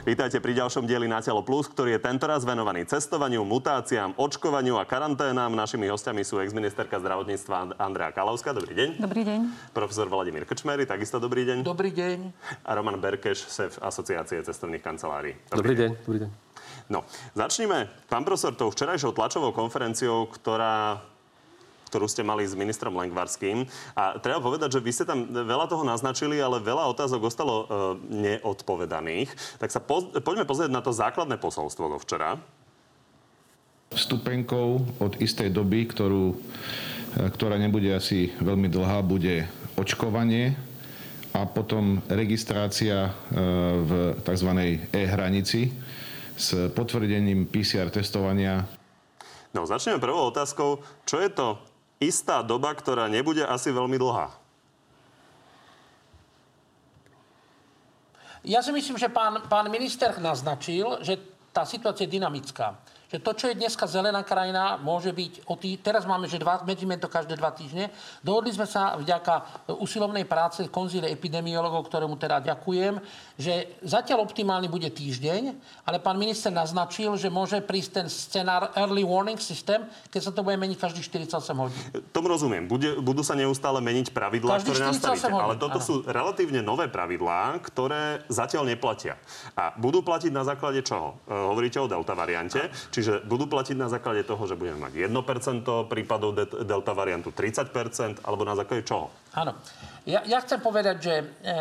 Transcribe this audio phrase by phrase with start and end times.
[0.00, 4.88] Vítajte pri ďalšom dieli Na telo plus, ktorý je tentoraz venovaný cestovaniu, mutáciám, očkovaniu a
[4.88, 5.52] karanténám.
[5.52, 8.56] Našimi hostiami sú exministerka zdravotníctva Andrea Kalavská.
[8.56, 8.88] Dobrý deň.
[8.96, 9.40] Dobrý deň.
[9.76, 11.68] Profesor Vladimír Krčmery, takisto dobrý deň.
[11.68, 12.32] Dobrý deň.
[12.64, 15.36] A Roman Berkeš, šéf Asociácie cestovných kancelárií.
[15.52, 15.90] Dobrý, dobrý deň.
[16.08, 16.30] Dobrý deň.
[16.88, 17.04] No,
[17.36, 21.04] začníme, pán profesor, tou včerajšou tlačovou konferenciou, ktorá
[21.90, 23.66] ktorú ste mali s ministrom Lengvarským.
[23.98, 27.64] A treba povedať, že vy ste tam veľa toho naznačili, ale veľa otázok ostalo e,
[28.14, 29.34] neodpovedaných.
[29.58, 32.38] Tak sa poz- poďme pozrieť na to základné posolstvo do včera.
[33.90, 36.36] Stupenkou od istej doby, ktorú, e,
[37.34, 40.54] ktorá nebude asi veľmi dlhá, bude očkovanie
[41.34, 43.12] a potom registrácia e,
[43.82, 43.90] v
[44.22, 44.50] tzv.
[44.94, 45.74] e-hranici
[46.38, 48.64] s potvrdením PCR testovania.
[49.50, 50.78] No, začneme prvou otázkou.
[51.02, 51.58] Čo je to
[52.00, 54.32] istá doba, ktorá nebude asi veľmi dlhá.
[58.40, 61.20] Ja si myslím, že pán, pán minister naznačil, že
[61.52, 65.74] tá situácia je dynamická že to, čo je dneska zelená krajina, môže byť o tý...
[65.82, 67.90] Teraz máme, že dva, medzíme to každé dva týždne.
[68.22, 73.02] Dohodli sme sa vďaka usilovnej práce konzíle epidemiologov, ktorému teda ďakujem,
[73.34, 75.42] že zatiaľ optimálny bude týždeň,
[75.82, 80.46] ale pán minister naznačil, že môže prísť ten scenár early warning system, keď sa to
[80.46, 81.82] bude meniť každých 48 hodín.
[82.14, 82.70] Tomu rozumiem.
[82.70, 85.26] Bude, budú sa neustále meniť pravidlá, ktoré nastavíte.
[85.26, 85.86] Hodín, ale toto áno.
[85.86, 89.18] sú relatívne nové pravidlá, ktoré zatiaľ neplatia.
[89.58, 91.18] A budú platiť na základe čoho?
[91.26, 92.70] E, hovoríte o delta variante.
[92.92, 96.36] Či Čiže budú platiť na základe toho, že budeme mať 1% prípadov
[96.68, 99.08] delta variantu, 30%, alebo na základe čoho?
[99.32, 99.56] Áno.
[100.04, 101.52] Ja, ja chcem povedať, že e, e,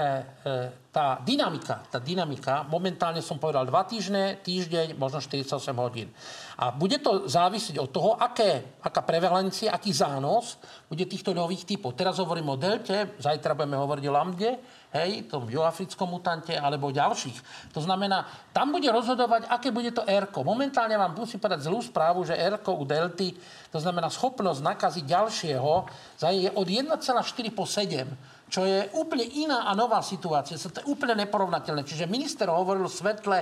[0.92, 6.12] tá dynamika, tá dynamika, momentálne som povedal 2 týždne, týždeň, možno 48 hodín.
[6.60, 10.60] A bude to závisieť od toho, aké, aká prevalencia, aký zános
[10.92, 11.96] bude týchto nových typov.
[11.96, 14.52] Teraz hovorím o delte, zajtra budeme hovoriť o lambde,
[14.90, 17.70] hej, tom bioafrickom mutante alebo ďalších.
[17.78, 20.42] To znamená, tam bude rozhodovať, aké bude to ERKO.
[20.42, 23.38] Momentálne vám musím povedať zlú správu, že ERKO u delty,
[23.70, 25.72] to znamená schopnosť nakaziť ďalšieho,
[26.26, 27.06] je od 1,4
[27.54, 30.58] po 7 čo je úplne iná a nová situácia.
[30.58, 31.86] To je úplne neporovnateľné.
[31.86, 33.38] Čiže minister hovoril v svetle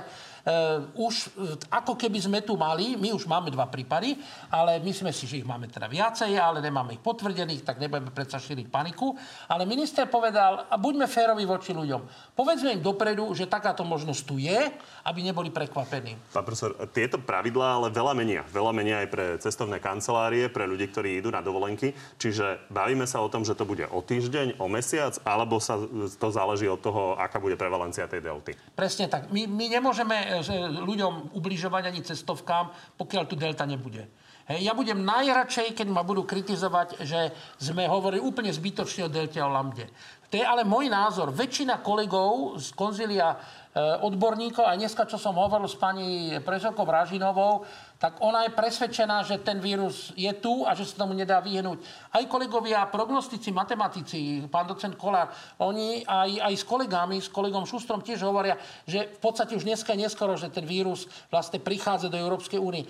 [0.96, 4.16] už uh, ako keby sme tu mali, my už máme dva prípady,
[4.48, 8.40] ale myslíme si, že ich máme teda viacej, ale nemáme ich potvrdených, tak nebudeme predsa
[8.40, 9.12] šíriť paniku.
[9.46, 12.32] Ale minister povedal, a buďme férovi voči ľuďom.
[12.32, 14.56] Povedzme im dopredu, že takáto možnosť tu je,
[15.04, 16.16] aby neboli prekvapení.
[16.32, 18.42] Pán profesor, tieto pravidlá ale veľa menia.
[18.48, 21.92] Veľa menia aj pre cestovné kancelárie, pre ľudí, ktorí idú na dovolenky.
[22.16, 25.76] Čiže bavíme sa o tom, že to bude o týždeň, o mesiac, alebo sa
[26.16, 28.56] to záleží od toho, aká bude prevalencia tej delty.
[28.72, 29.28] Presne tak.
[29.28, 34.06] My, my nemôžeme že ľuďom ubližovať ani cestovkám, pokiaľ tu delta nebude.
[34.48, 39.36] Hej, ja budem najradšej, keď ma budú kritizovať, že sme hovorili úplne zbytočne o delte
[39.36, 39.84] a o lambde.
[40.28, 41.32] To je ale môj názor.
[41.32, 43.36] Väčšina kolegov z konzilia
[43.78, 47.62] odborníkov, aj dneska, čo som hovoril s pani prezorkou Vražinovou,
[47.98, 51.82] tak ona je presvedčená, že ten vírus je tu a že sa tomu nedá vyhnúť.
[52.14, 58.02] Aj kolegovia, prognostici, matematici, pán docent Kolár, oni aj, aj s kolegami, s kolegom Šustrom
[58.02, 58.54] tiež hovoria,
[58.86, 62.86] že v podstate už dneska je neskoro, že ten vírus vlastne prichádza do Európskej únie.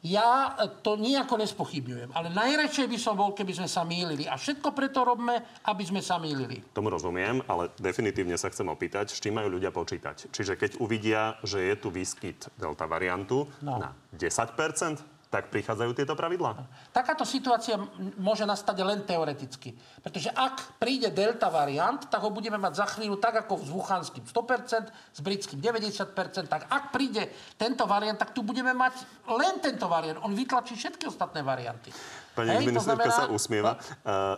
[0.00, 4.24] Ja to nejako nespochybňujem, ale najradšej by som bol, keby sme sa mýlili.
[4.24, 6.64] A všetko preto robme, aby sme sa mýlili.
[6.72, 10.32] Tomu rozumiem, ale definitívne sa chcem opýtať, s čím majú ľudia počítať.
[10.32, 13.76] Čiže keď uvidia, že je tu výskyt delta variantu no.
[13.76, 16.66] na 10%, tak prichádzajú tieto pravidlá?
[16.90, 17.78] Takáto situácia
[18.18, 19.78] môže nastať len teoreticky.
[20.02, 24.26] Pretože ak príde delta variant, tak ho budeme mať za chvíľu tak ako s wuchanským
[24.26, 26.50] 100%, s britským 90%.
[26.50, 30.18] Tak ak príde tento variant, tak tu budeme mať len tento variant.
[30.26, 31.94] On vytlačí všetky ostatné varianty.
[32.34, 33.14] Pani Hej, ministerka znamená...
[33.14, 33.78] sa usmieva.
[34.02, 34.34] Uh,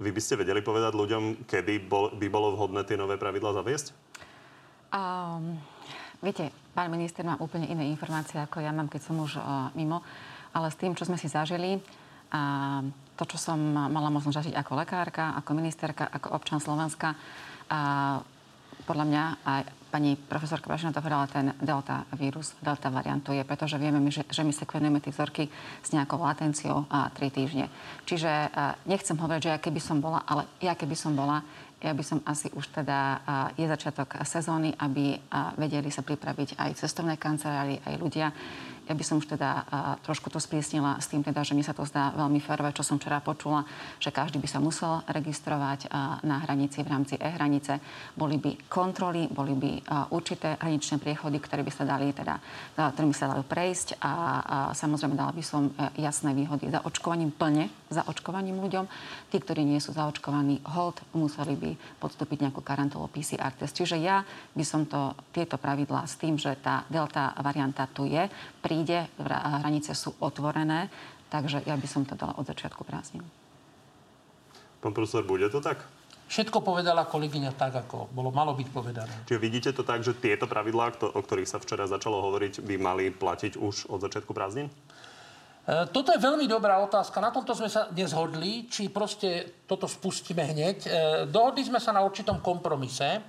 [0.00, 3.92] vy by ste vedeli povedať ľuďom, kedy bol, by bolo vhodné tie nové pravidlá zaviesť?
[4.96, 5.60] Um,
[6.26, 10.04] viete, Pán minister má úplne iné informácie, ako ja mám, keď som už uh, mimo.
[10.52, 11.80] Ale s tým, čo sme si zažili,
[12.34, 12.82] a
[13.16, 17.16] to, čo som mala možnosť zažiť ako lekárka, ako ministerka, ako občan Slovenska,
[17.66, 18.20] a
[18.86, 23.80] podľa mňa aj pani profesorka Vašina to povedala, ten delta vírus, delta variantu je, pretože
[23.80, 25.48] vieme, že, že my sekvenujeme tie vzorky
[25.82, 27.66] s nejakou latenciou a 3 týždne.
[28.04, 31.42] Čiže uh, nechcem hovoriť, že ja keby som bola, ale ja keby som bola,
[31.86, 33.22] ja by som asi už teda,
[33.54, 35.14] je začiatok sezóny, aby
[35.54, 38.34] vedeli sa pripraviť aj cestovné kancelárie, aj ľudia.
[38.86, 39.66] Ja by som už teda
[40.06, 43.02] trošku to sprísnila s tým teda, že mi sa to zdá veľmi férové, čo som
[43.02, 43.66] včera počula,
[43.98, 45.90] že každý by sa musel registrovať
[46.22, 47.82] na hranici v rámci e-hranice.
[48.14, 49.72] Boli by kontroly, boli by
[50.14, 52.38] určité hraničné priechody, ktoré by sa dali teda,
[52.78, 54.12] ktorými sa dali prejsť a,
[54.42, 58.84] a samozrejme dala by som e, jasné výhody za očkovaním plne, za očkovaním ľuďom.
[59.32, 63.74] Tí, ktorí nie sú zaočkovaní, hold, museli by podstúpiť nejakú karantólu PCR test.
[63.74, 64.22] Čiže ja
[64.54, 68.28] by som to, tieto pravidlá s tým, že tá delta varianta tu je,
[68.76, 70.92] príde, hranice sú otvorené,
[71.32, 73.24] takže ja by som to dala od začiatku prázdnin.
[74.84, 75.80] Pán profesor, bude to tak?
[76.28, 79.14] Všetko povedala kolegyňa tak, ako bolo malo byť povedané.
[79.24, 83.14] Čiže vidíte to tak, že tieto pravidlá, o ktorých sa včera začalo hovoriť, by mali
[83.14, 84.66] platiť už od začiatku prázdnin?
[84.66, 87.22] E, toto je veľmi dobrá otázka.
[87.22, 90.76] Na tomto sme sa nezhodli, či proste toto spustíme hneď.
[90.82, 90.88] E,
[91.30, 93.22] dohodli sme sa na určitom kompromise.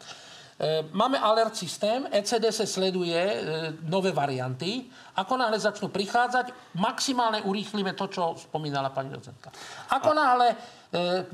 [0.57, 3.21] E, máme alert systém, ECDC sleduje
[3.85, 4.89] nové varianty.
[5.15, 9.53] Ako náhle začnú prichádzať, maximálne urýchlime to, čo spomínala pani docentka.
[9.93, 10.53] Ako náhle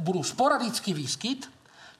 [0.01, 1.45] budú sporadický výskyt,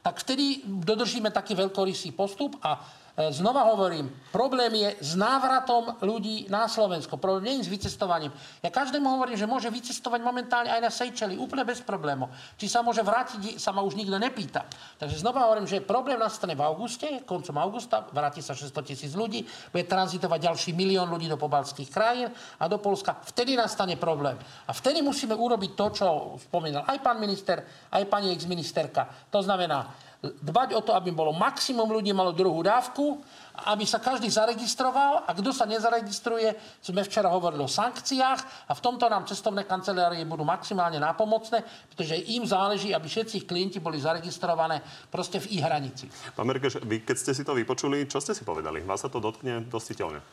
[0.01, 6.49] tak vtedy dodržíme taký veľkorysý postup a E, znova hovorím, problém je s návratom ľudí
[6.49, 7.21] na Slovensko.
[7.21, 8.33] Problém nie je s vycestovaním.
[8.65, 12.33] Ja každému hovorím, že môže vycestovať momentálne aj na Seychely, úplne bez problémov.
[12.57, 14.65] Či sa môže vrátiť, sa ma už nikto nepýta.
[14.97, 19.45] Takže znova hovorím, že problém nastane v auguste, koncom augusta, vráti sa 600 tisíc ľudí,
[19.69, 23.21] bude tranzitovať ďalší milión ľudí do pobalských krajín a do Polska.
[23.29, 24.41] Vtedy nastane problém.
[24.65, 26.05] A vtedy musíme urobiť to, čo
[26.41, 27.61] spomínal aj pán minister,
[27.93, 29.29] aj pani exministerka.
[29.29, 33.19] To znamená, dbať o to, aby bolo maximum ľudí malo druhú dávku,
[33.67, 38.81] aby sa každý zaregistroval a kto sa nezaregistruje, sme včera hovorili o sankciách a v
[38.81, 41.61] tomto nám cestovné kancelárie budú maximálne nápomocné,
[41.91, 44.79] pretože im záleží, aby všetci klienti boli zaregistrované
[45.11, 46.07] proste v ich hranici.
[46.33, 48.79] Pán Merkeš, vy keď ste si to vypočuli, čo ste si povedali?
[48.81, 50.23] Vás sa to dotkne dositeľne?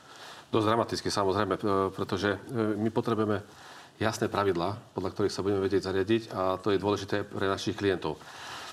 [0.50, 1.54] Dosť dramaticky, samozrejme,
[1.94, 2.38] pretože e,
[2.74, 3.38] my potrebujeme
[4.00, 8.16] jasné pravidlá, podľa ktorých sa budeme vedieť zariadiť a to je dôležité pre našich klientov.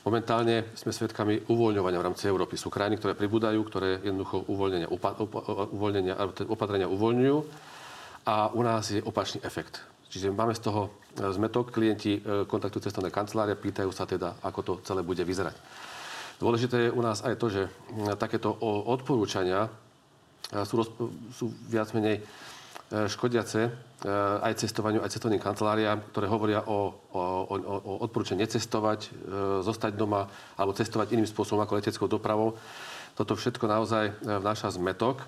[0.07, 2.55] Momentálne sme svedkami uvoľňovania v rámci Európy.
[2.55, 5.19] Sú krajiny, ktoré pribúdajú, ktoré jednoducho uvoľnenia, upa,
[5.67, 6.15] uvoľnenia,
[6.47, 7.37] opatrenia uvoľňujú
[8.23, 9.83] a u nás je opačný efekt.
[10.07, 14.59] Čiže máme z toho e, zmetok, klienti e, kontaktujú cestovné kancelárie, pýtajú sa teda, ako
[14.63, 15.59] to celé bude vyzerať.
[16.39, 17.67] Dôležité je u nás aj to, že
[18.15, 18.55] takéto
[18.87, 19.69] odporúčania e,
[20.63, 20.87] sú,
[21.35, 22.23] sú viac menej
[22.87, 23.71] škodiace e,
[24.39, 27.19] aj cestovaniu, aj cestovným kanceláriám, ktoré hovoria o, o,
[27.51, 29.09] o, o odporúčaní necestovať, e,
[29.59, 32.55] zostať doma alebo cestovať iným spôsobom ako leteckou dopravou.
[33.17, 35.25] Toto všetko naozaj vnáša zmetok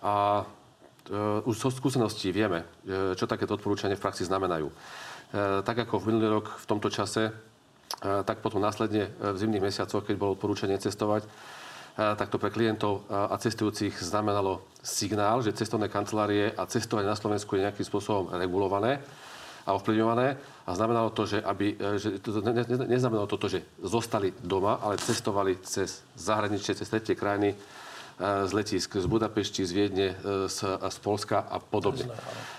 [0.00, 0.48] a
[1.44, 4.72] už zo skúseností vieme, čo takéto odporúčania v praxi znamenajú.
[5.60, 7.28] Tak ako v minulý rok v tomto čase,
[8.00, 11.28] tak potom následne v zimných mesiacoch, keď bolo odporúčanie cestovať,
[11.96, 17.56] tak to pre klientov a cestujúcich znamenalo signál, že cestovné kancelárie a cestovanie na Slovensku
[17.56, 19.00] je nejakým spôsobom regulované
[19.68, 20.40] a ovplyvňované.
[20.66, 24.78] A znamenalo to, že, aby, e, že to, ne, ne, neznamenalo to, že zostali doma,
[24.80, 27.52] ale cestovali cez zahraničie, cez tretie krajiny,
[28.20, 32.04] E, z letisk z Budapešti, z Viedne, e, z, z Polska a podobne.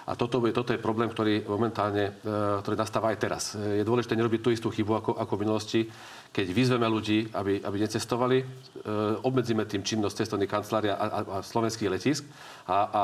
[0.10, 2.18] A toto je, toto je problém, ktorý momentálne
[2.66, 3.44] ktorý nastáva aj teraz.
[3.54, 5.80] Je dôležité nerobiť tú istú chybu ako, ako v minulosti,
[6.32, 8.40] keď vyzveme ľudí, aby, aby necestovali,
[9.20, 12.24] obmedzíme tým činnosť cestovných kancelária a, a, a slovenských letisk
[12.72, 13.04] a, a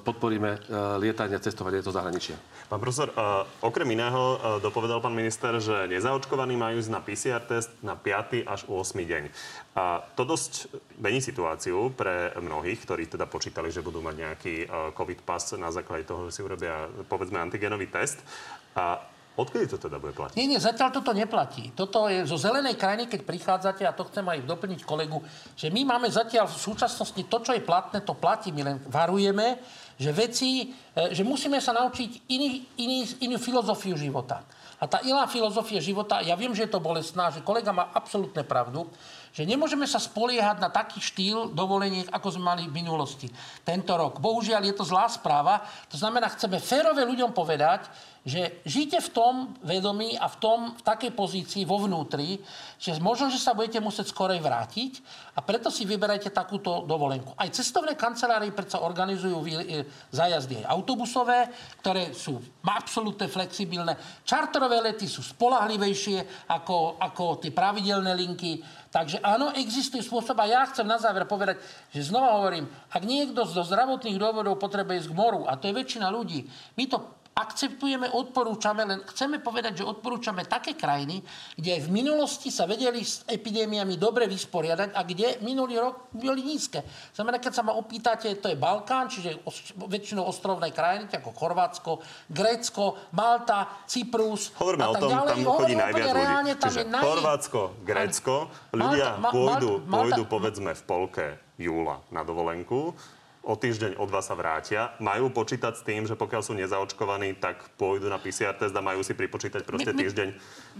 [0.00, 2.40] podporíme lietanie a cestovanie do zahraničia.
[2.72, 7.44] Pán profesor, uh, okrem iného uh, dopovedal pán minister, že nezaočkovaní majú ísť na PCR
[7.44, 8.48] test na 5.
[8.48, 8.96] až 8.
[8.96, 9.28] deň.
[9.76, 14.88] A to dosť mení situáciu pre mnohých, ktorí teda počítali, že budú mať nejaký uh,
[14.96, 18.24] COVID pas na základe toho, že si urobia, povedzme, antigenový test.
[18.72, 20.36] A Odkedy to teda bude platiť?
[20.36, 21.72] Nie, nie, zatiaľ toto neplatí.
[21.72, 25.24] Toto je zo zelenej krajiny, keď prichádzate, a to chcem aj doplniť kolegu,
[25.56, 28.52] že my máme zatiaľ v súčasnosti to, čo je platné, to platí.
[28.52, 29.56] My len varujeme,
[29.96, 34.44] že veci, e, že musíme sa naučiť iný, iný, inú filozofiu života.
[34.82, 38.42] A tá iná filozofia života, ja viem, že je to bolestná, že kolega má absolútne
[38.42, 38.90] pravdu,
[39.32, 43.32] že nemôžeme sa spoliehať na taký štýl dovoleniek, ako sme mali v minulosti
[43.64, 44.20] tento rok.
[44.20, 45.64] Bohužiaľ je to zlá správa.
[45.88, 47.88] To znamená, chceme férové ľuďom povedať,
[48.22, 49.34] že žite v tom
[49.66, 52.38] vedomí a v, tom, v takej pozícii vo vnútri,
[52.78, 55.02] že možno, že sa budete musieť skorej vrátiť
[55.34, 57.34] a preto si vyberajte takúto dovolenku.
[57.34, 59.82] Aj cestovné kancelárie predsa organizujú e,
[60.14, 61.50] zájazdy aj autobusové,
[61.82, 63.98] ktoré sú absolútne flexibilné.
[64.22, 68.62] Čarterové lety sú spolahlivejšie ako, ako tie pravidelné linky.
[68.92, 71.56] Takže áno, existuje spôsob a ja chcem na záver povedať,
[71.96, 75.78] že znova hovorím, ak niekto zo zdravotných dôvodov potrebuje ísť k moru, a to je
[75.80, 76.44] väčšina ľudí,
[76.76, 77.00] my to
[77.32, 81.24] akceptujeme, odporúčame, len chceme povedať, že odporúčame také krajiny,
[81.56, 86.84] kde v minulosti sa vedeli s epidémiami dobre vysporiadať a kde minulý rok boli nízke.
[87.16, 89.40] Znamená, keď sa ma opýtate, to je Balkán, čiže
[89.80, 91.90] väčšinou ostrovné krajiny, ako Chorvátsko,
[92.28, 95.28] Grécko, Malta, Cyprus Hovoríme o tom, ďalej.
[95.32, 96.20] tam chodí najviac ľudí.
[96.20, 97.02] Reálne, tam Čiže naj...
[97.02, 98.34] Chorvátsko, Grécko,
[98.76, 102.92] ľudia Malta, pôjdu, Malta, pôjdu povedzme v polke júla na dovolenku
[103.42, 104.94] o týždeň, o dva sa vrátia.
[105.02, 109.02] Majú počítať s tým, že pokiaľ sú nezaočkovaní, tak pôjdu na PCR test a majú
[109.02, 110.28] si pripočítať proste týždeň,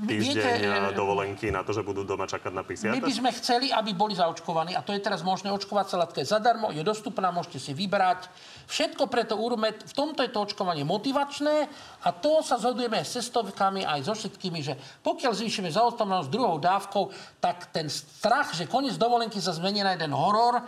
[0.06, 2.98] týždeň viete, dovolenky na to, že budú doma čakať na PCR test?
[2.98, 5.50] My by sme chceli, aby boli zaočkovaní a to je teraz možné.
[5.50, 8.30] Očkovacia látka je zadarmo, je dostupná, môžete si vybrať.
[8.70, 11.66] Všetko preto urme, v tomto je to očkovanie motivačné
[12.06, 17.10] a to sa zhodujeme s cestovkami aj so všetkými, že pokiaľ zvýšime zaočkovanosť druhou dávkou,
[17.42, 20.62] tak ten strach, že koniec dovolenky sa zmení na jeden horor,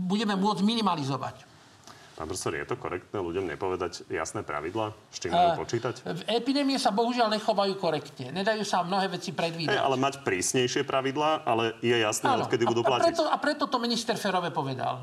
[0.00, 1.50] budeme môcť minimalizovať.
[2.20, 6.04] Pán profesor, je to korektné ľuďom nepovedať jasné pravidla, s čím majú počítať?
[6.04, 8.28] V epidémie sa bohužiaľ nechovajú korektne.
[8.28, 9.72] Nedajú sa mnohé veci predvídať.
[9.72, 12.44] Hey, ale mať prísnejšie pravidlá, ale je jasné, Áno.
[12.44, 13.00] odkedy budú platiť.
[13.00, 15.00] A preto, a preto to minister Ferove povedal.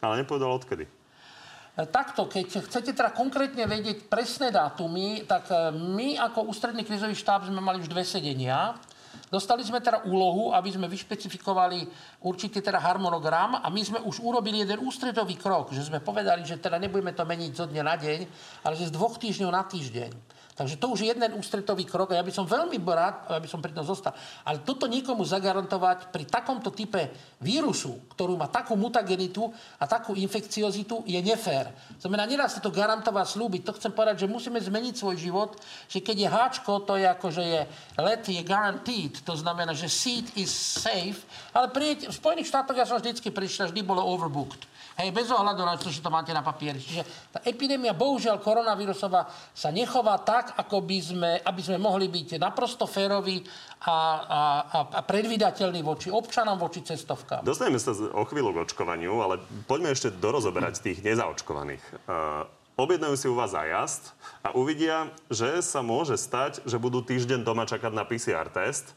[0.00, 0.88] Ale nepovedal odkedy.
[0.88, 7.44] E, takto, keď chcete teda konkrétne vedieť presné dátumy, tak my ako ústredný krizový štáb
[7.44, 8.80] sme mali už dve sedenia.
[9.28, 11.86] Dostali sme teda úlohu, aby sme vyšpecifikovali
[12.22, 16.60] určitý teda harmonogram a my sme už urobili jeden ústredový krok, že sme povedali, že
[16.60, 18.20] teda nebudeme to meniť zo dňa na deň,
[18.62, 20.10] ale že z dvoch týždňov na týždeň.
[20.54, 23.58] Takže to už je jeden ústretový krok a ja by som veľmi rád, aby som
[23.58, 24.14] pri tom zostal.
[24.46, 27.10] Ale toto nikomu zagarantovať pri takomto type
[27.42, 29.50] vírusu, ktorú má takú mutagenitu
[29.82, 31.74] a takú infekciozitu, je nefér.
[31.98, 33.66] Znamená, nedá sa to garantovať, slúbiť.
[33.66, 35.58] To chcem povedať, že musíme zmeniť svoj život,
[35.90, 37.60] že keď je háčko, to je ako, že je
[37.98, 42.86] let je guaranteed, to znamená, že seat is safe, ale pri, v Spojených štátoch ja
[42.86, 44.70] som vždycky prišiel, vždy bolo overbooked.
[44.94, 46.78] Hej, bez ohľadu na to, že to máte na papieri.
[46.78, 47.02] Čiže
[47.34, 52.86] tá epidémia, bohužiaľ, koronavírusová sa nechová tak, ako by sme, aby sme mohli byť naprosto
[52.86, 53.42] féroví
[53.82, 54.40] a, a,
[54.86, 57.42] a predvydateľní voči občanom, voči cestovkám.
[57.42, 61.82] Dostaneme sa o chvíľu k očkovaniu, ale poďme ešte dorozoberať tých nezaočkovaných.
[62.06, 62.46] Uh,
[62.78, 64.14] objednajú si u vás zájazd
[64.46, 68.94] a uvidia, že sa môže stať, že budú týždeň doma čakať na PCR test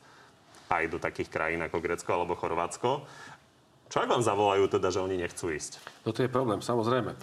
[0.67, 3.07] aj do takých krajín ako Grecko alebo Chorvátsko.
[3.87, 6.03] Čo ak vám zavolajú teda, že oni nechcú ísť?
[6.03, 7.15] No to je problém, samozrejme.
[7.15, 7.19] E,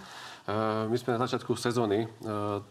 [0.88, 2.08] my sme na začiatku sezóny e,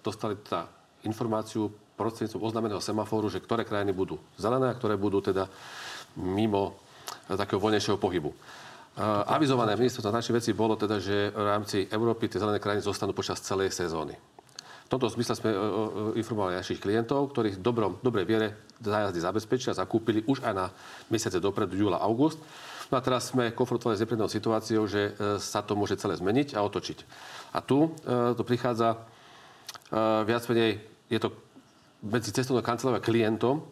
[0.02, 0.66] dostali teda
[1.06, 5.46] informáciu prostredníctvom oznameného semaforu, že ktoré krajiny budú zelené a ktoré budú teda
[6.18, 6.74] mimo
[7.30, 8.34] e, takého voľnejšieho pohybu.
[9.26, 13.42] avizované ministerstvo našich vecí bolo teda, že v rámci Európy tie zelené krajiny zostanú počas
[13.42, 14.14] celej sezóny.
[14.86, 15.50] V tomto zmysle sme
[16.14, 18.48] informovali našich klientov, ktorí v dobrom, dobrej viere
[18.78, 20.70] zájazdy zabezpečia, zakúpili už aj na
[21.10, 22.38] mesiace dopredu, júla, august.
[22.94, 26.54] No a teraz sme konfrontovali s neprednou situáciou, že e, sa to môže celé zmeniť
[26.54, 27.02] a otočiť.
[27.58, 28.98] A tu e, to prichádza e,
[30.30, 30.78] viac menej,
[31.10, 31.34] je to
[32.06, 33.66] medzi cestovnou kanceláriou a klientom,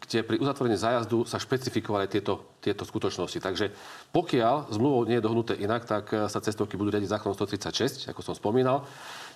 [0.00, 3.38] kde pri uzatvorení zájazdu sa špecifikovali tieto, tieto skutočnosti.
[3.38, 3.70] Takže
[4.10, 8.34] pokiaľ zmluvou nie je dohnuté inak, tak sa cestovky budú riadiť zákonom 136, ako som
[8.34, 8.82] spomínal.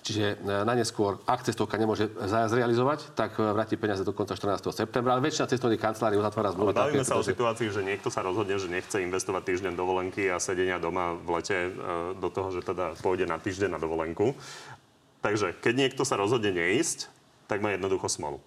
[0.05, 4.61] Čiže e, na neskôr, ak cestovka nemôže zájazd realizovať, tak vráti peniaze do konca 14.
[4.69, 5.17] septembra.
[5.17, 6.77] Ale väčšina cestovných kancelárií uzatvára zmluvy.
[6.77, 10.77] Bavíme sa o situácii, že niekto sa rozhodne, že nechce investovať týždeň dovolenky a sedenia
[10.77, 11.57] doma v lete
[12.21, 14.37] do toho, že teda pôjde na týždeň na dovolenku.
[15.25, 17.09] Takže keď niekto sa rozhodne neísť,
[17.49, 18.37] tak má jednoducho smolu.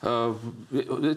[0.00, 0.32] Uh,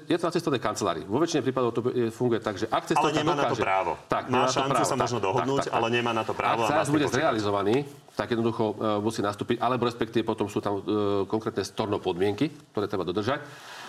[0.04, 1.08] je to na cestovnej kancelárii.
[1.08, 3.92] Vo väčšine prípadov to funguje tak, že ak cestovka Ale nemá dokáže, na to právo.
[4.12, 6.68] Tak, má šancu právo, sa možno dohodnúť, tak, tak, ale nemá na to právo.
[6.68, 11.24] Ak sa bude zrealizovaný, tak jednoducho uh, musí nastúpiť, alebo respektíve potom sú tam uh,
[11.32, 13.40] konkrétne storno podmienky, ktoré treba dodržať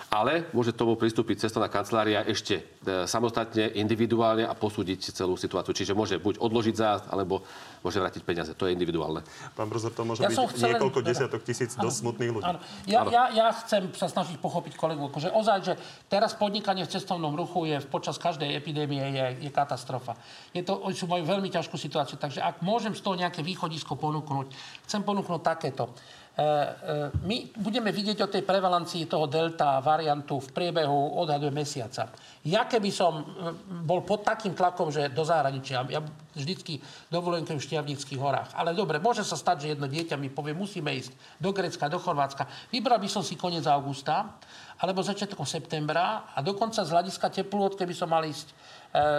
[0.09, 5.73] ale môže tomu pristúpiť cestovná kancelária ešte e, samostatne, individuálne a posúdiť celú situáciu.
[5.73, 7.41] Čiže môže buď odložiť zájazd, alebo
[7.81, 8.51] môže vrátiť peniaze.
[8.57, 9.25] To je individuálne.
[9.53, 11.07] Pán profesor, to môže ja byť niekoľko len...
[11.09, 11.89] desiatok tisíc ano.
[11.89, 12.45] dosť smutných ľudí.
[12.45, 12.59] Ano.
[12.89, 15.73] Ja, ja, ja chcem sa snažiť pochopiť kolegu, že ozaj, že
[16.09, 20.17] teraz podnikanie v cestovnom ruchu je počas každej epidémie je, je katastrofa.
[20.53, 24.47] Je to, sú majú veľmi ťažkú situáciu, takže ak môžem z toho nejaké východisko ponúknuť,
[24.89, 25.91] chcem ponúknuť takéto.
[26.35, 26.47] E, e,
[27.23, 32.11] my budeme vidieť o tej prevalencii toho delta variantu v priebehu odhadu mesiaca.
[32.43, 33.23] Ja keby som e,
[33.87, 36.03] bol pod takým tlakom, že do zahraničia, ja
[36.35, 38.51] vždycky dovolenkujem v Štiavnických horách.
[38.51, 42.03] Ale dobre, môže sa stať, že jedno dieťa mi povie, musíme ísť do Grecka, do
[42.03, 42.51] Chorvátska.
[42.67, 44.35] Vybral by som si koniec augusta,
[44.83, 48.51] alebo začiatkom septembra a dokonca z hľadiska teplôt, keby som mal ísť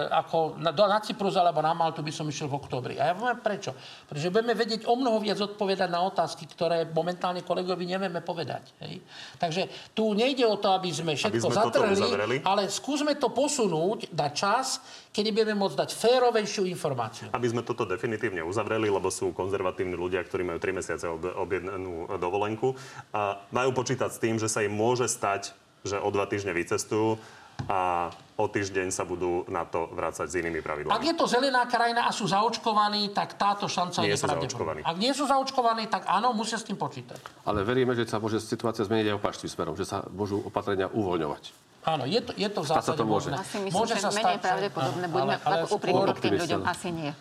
[0.09, 2.95] ako na, na Cyprus alebo na Maltu by som išiel v oktobri.
[2.97, 3.77] A ja poviem prečo.
[4.09, 8.73] Pretože budeme vedieť o mnoho viac odpovedať na otázky, ktoré momentálne kolegovi nevieme povedať.
[8.81, 9.05] Hej.
[9.37, 14.09] Takže tu nejde o to, aby sme všetko aby sme zatrhli, ale skúsme to posunúť
[14.17, 14.81] na čas,
[15.13, 17.27] kedy budeme môcť dať férovejšiu informáciu.
[17.33, 21.05] Aby sme toto definitívne uzavreli, lebo sú konzervatívni ľudia, ktorí majú 3 mesiace
[21.37, 22.73] objednanú dovolenku,
[23.13, 25.53] a majú počítať s tým, že sa im môže stať,
[25.85, 27.21] že o dva týždne vycestujú
[27.65, 30.93] a o týždeň sa budú na to vrácať s inými pravidlami.
[30.93, 34.85] Ak je to zelená krajina a sú zaočkovaní, tak táto šanca nie je nepravdepodobná.
[34.85, 37.17] Ak nie sú zaočkovaní, tak áno, musia s tým počítať.
[37.49, 41.43] Ale veríme, že sa môže situácia zmeniť aj opačným smerom, že sa môžu opatrenia uvoľňovať.
[41.87, 43.31] Áno, je to, je to v zásade to môže.
[43.31, 45.05] Asi myslím, môže že sa menej stať, pravdepodobné.
[45.07, 46.61] Buďme ale, ale úprimní k tým ľuďom.
[46.67, 47.11] Asi nie.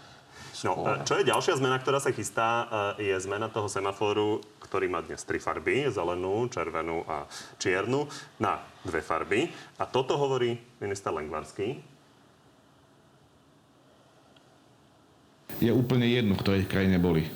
[0.65, 2.65] No, čo je ďalšia zmena, ktorá sa chystá,
[2.97, 7.29] je zmena toho semaforu, ktorý má dnes tri farby, zelenú, červenú a
[7.61, 8.09] čiernu,
[8.41, 9.53] na dve farby.
[9.77, 11.77] A toto hovorí minister Lengvarský.
[15.61, 17.29] Je úplne jedno, v ktorej krajine boli.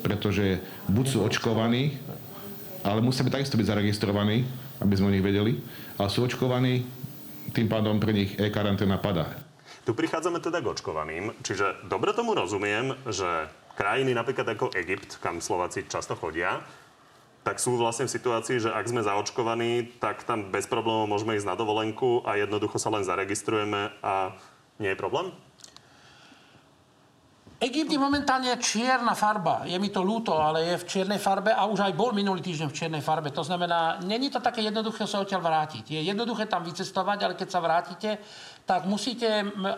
[0.00, 2.00] Pretože buď sú očkovaní,
[2.80, 4.48] ale musia byť takisto byť zaregistrovaní,
[4.80, 5.60] aby sme o nich vedeli,
[6.00, 6.82] ale sú očkovaní,
[7.52, 9.51] tým pádom pre nich e-karanténa padá.
[9.82, 15.42] Tu prichádzame teda k očkovaným, čiže dobre tomu rozumiem, že krajiny napríklad ako Egypt, kam
[15.42, 16.62] Slováci často chodia,
[17.42, 21.50] tak sú vlastne v situácii, že ak sme zaočkovaní, tak tam bez problémov môžeme ísť
[21.50, 24.38] na dovolenku a jednoducho sa len zaregistrujeme a
[24.78, 25.34] nie je problém?
[27.62, 29.62] Egypt je momentálne čierna farba.
[29.70, 32.66] Je mi to ľúto, ale je v čiernej farbe a už aj bol minulý týždeň
[32.66, 33.30] v čiernej farbe.
[33.30, 35.94] To znamená, není to také jednoduché sa odtiaľ vrátiť.
[35.94, 38.18] Je jednoduché tam vycestovať, ale keď sa vrátite,
[38.62, 39.26] tak musíte,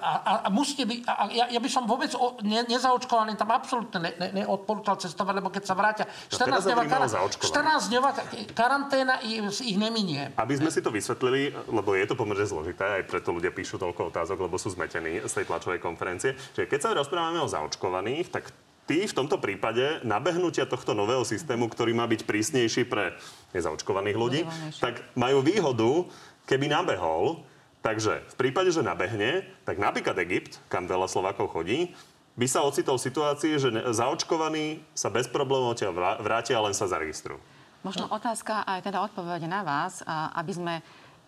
[0.01, 3.97] a, a musíte byť, a ja, ja by som vôbec o, ne, nezaočkovaný tam absolútne
[3.97, 8.11] ne, ne, neodporúčal cestovať, lebo keď sa vrátia 14 dňová, kar, 14 dňová
[8.53, 10.37] karanténa ich, neminie.
[10.37, 14.13] Aby sme si to vysvetlili, lebo je to pomerne zložité, aj preto ľudia píšu toľko
[14.13, 16.37] otázok, lebo sú zmetení z tej tlačovej konferencie.
[16.53, 18.55] Čiže keď sa rozprávame o zaočkovaných, tak
[18.85, 23.17] Tí v tomto prípade nabehnutia tohto nového systému, ktorý má byť prísnejší pre
[23.57, 24.45] nezaočkovaných ľudí,
[24.77, 26.05] tak majú výhodu,
[26.45, 27.41] keby nabehol,
[27.85, 31.93] Takže v prípade, že nabehne, tak napríklad Egypt, kam veľa Slovákov chodí,
[32.33, 35.77] by sa ocitol v situácii, že zaočkovaní sa bez problémov
[36.25, 37.37] vrátia a len sa zaregistrujú.
[37.85, 40.01] Možno otázka aj teda odpovede na vás,
[40.33, 40.75] aby sme,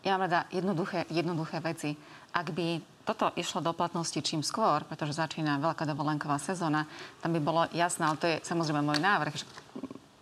[0.00, 1.92] ja mám rada jednoduché, jednoduché veci.
[2.34, 6.90] Ak by toto išlo do platnosti čím skôr, pretože začína veľká dovolenková sezóna,
[7.22, 9.34] tam by bolo jasné, ale to je samozrejme môj návrh,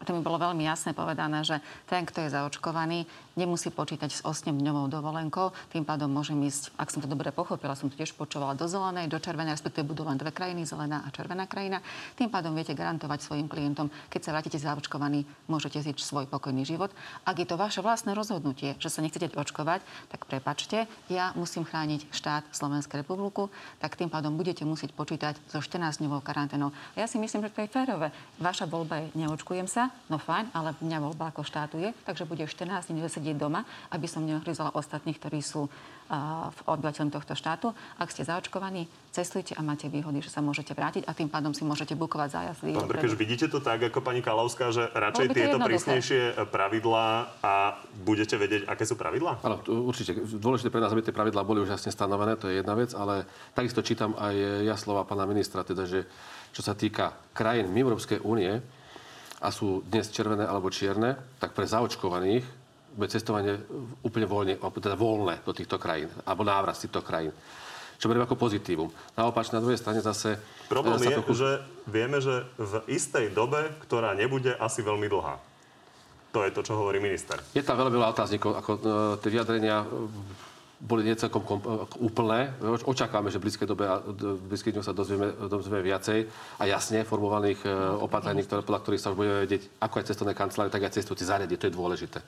[0.05, 1.59] to mi bolo veľmi jasne povedané, že
[1.89, 5.51] ten, kto je zaočkovaný, nemusí počítať s 8-dňovou dovolenkou.
[5.75, 9.11] Tým pádom môžem ísť, ak som to dobre pochopila, som to tiež počúvala do zelenej,
[9.11, 11.83] do červenej, respektíve budú len dve krajiny, zelená a červená krajina.
[12.15, 16.95] Tým pádom viete garantovať svojim klientom, keď sa vrátite zaočkovaní, môžete ziť svoj pokojný život.
[17.27, 22.11] Ak je to vaše vlastné rozhodnutie, že sa nechcete očkovať, tak prepačte, ja musím chrániť
[22.11, 26.75] štát Slovenskej republiku, tak tým pádom budete musieť počítať so 14-dňovou karanténou.
[26.99, 28.11] Ja si myslím, že to je férové.
[28.43, 32.45] Vaša voľba je neočkujem sa, no fajn, ale mňa voľba ako štátu je, takže bude
[32.45, 37.73] 14 dní sedieť doma, aby som neohryzala ostatných, ktorí sú uh, obyvateľom tohto štátu.
[37.97, 41.65] Ak ste zaočkovaní, cestujte a máte výhody, že sa môžete vrátiť a tým pádom si
[41.65, 42.71] môžete bukovať zájazdy.
[42.77, 46.21] Pán Brkeš, vidíte to tak, ako pani Kalavská, že radšej tieto prísnejšie
[46.53, 49.41] pravidlá a budete vedieť, aké sú pravidlá?
[49.41, 50.15] Áno, určite.
[50.21, 53.25] Dôležité pre nás, aby tie pravidlá boli už jasne stanovené, to je jedna vec, ale
[53.57, 54.35] takisto čítam aj
[54.69, 56.05] ja slova pána ministra, teda, že
[56.55, 58.63] čo sa týka krajín mimo Európskej únie,
[59.45, 62.45] a sú dnes červené alebo čierne, tak pre zaočkovaných
[62.97, 63.61] bude cestovanie
[64.01, 67.35] úplne voľne, teda voľné do týchto krajín, alebo návrat z týchto krajín.
[68.01, 68.89] Čo beriem ako pozitívum.
[69.15, 70.41] Naopak, na druhej strane zase...
[70.67, 71.35] Problém je, trochu...
[71.37, 71.51] že
[71.87, 75.37] vieme, že v istej dobe, ktorá nebude asi veľmi dlhá.
[76.35, 77.39] To je to, čo hovorí minister.
[77.55, 78.83] Je tam veľmi veľa otáznikov, ako uh,
[79.23, 79.87] tie vyjadrenia
[80.81, 81.61] boli necelkom kom,
[82.03, 82.53] úplné.
[82.85, 86.27] Očakávame, že v blízkej dobe a v blízkej sa dozvieme, dozvieme viacej
[86.61, 90.35] a jasne formovaných uh, opatrení, ktoré, podľa ktorých sa už budeme vedieť, ako aj cestovné
[90.35, 91.59] kancelárie, tak aj cestujúci zariadiť.
[91.63, 92.21] To je dôležité.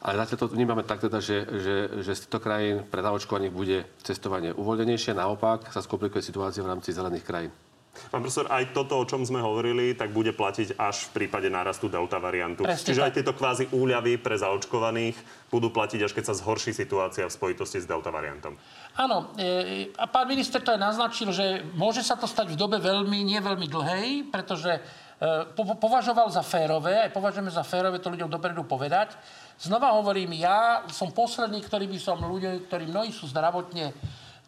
[0.00, 3.78] Ale zatiaľ to vnímame tak teda, že, že, že z týchto krajín pre zaočkovaných bude
[4.00, 7.52] cestovanie uvoľnenejšie, naopak sa skomplikuje situácia v rámci zelených krajín.
[7.90, 11.90] Pán profesor, aj toto, o čom sme hovorili, tak bude platiť až v prípade nárastu
[11.90, 12.62] delta variantu.
[12.62, 13.06] Presne Čiže tak.
[13.06, 15.18] aj tieto kvázi úľavy pre zaočkovaných
[15.50, 18.54] budú platiť, až keď sa zhorší situácia v spojitosti s delta variantom.
[18.94, 22.78] Áno, e, a pán minister to aj naznačil, že môže sa to stať v dobe
[22.78, 24.80] veľmi, nie veľmi dlhej, pretože e,
[25.58, 29.18] považoval za férové, aj považujeme za férové to ľuďom dopredu povedať,
[29.60, 33.92] Znova hovorím, ja som posledný, ktorý by som ľudia, ktorí mnohí sú zdravotne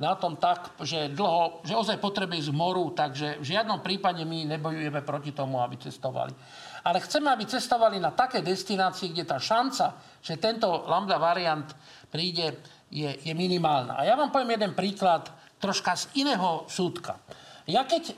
[0.02, 4.50] na tom tak, že dlho, že ozaj potrebuje z moru, takže v žiadnom prípade my
[4.58, 6.34] nebojujeme proti tomu, aby cestovali.
[6.82, 11.70] Ale chceme, aby cestovali na také destinácie, kde tá šanca, že tento lambda variant
[12.10, 12.58] príde,
[12.90, 13.94] je, je minimálna.
[13.94, 15.30] A ja vám poviem jeden príklad
[15.62, 17.22] troška z iného súdka.
[17.70, 18.14] Ja keď e,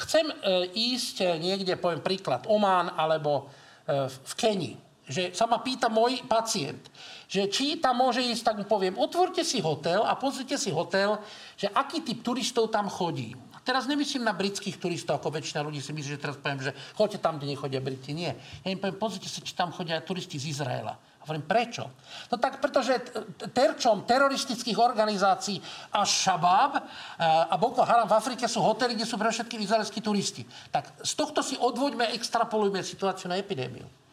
[0.00, 0.34] chcem e,
[0.72, 3.52] ísť niekde, poviem príklad, Omán alebo
[3.84, 4.74] e, v Kenii,
[5.06, 6.88] že sa ma pýta môj pacient,
[7.26, 11.18] že či tam môže ísť, tak mu poviem, otvorte si hotel a pozrite si hotel,
[11.58, 13.34] že aký typ turistov tam chodí.
[13.66, 17.18] Teraz nemyslím na britských turistov, ako väčšina ľudí si myslí, že teraz poviem, že choďte
[17.18, 18.14] tam, kde nechodia Briti.
[18.14, 18.38] Nie.
[18.62, 20.94] Ja im poviem, pozrite sa, či tam chodia turisti z Izraela.
[21.26, 21.90] Hovorím, prečo?
[22.30, 23.02] No tak pretože
[23.50, 25.58] terčom teroristických organizácií
[25.90, 26.78] až Shabab
[27.18, 30.46] a Boko Haram v Afrike sú hotely, kde sú pre všetky izraelskí turisti.
[30.70, 34.05] Tak z tohto si odvoďme, extrapolujme situáciu na epidémiu.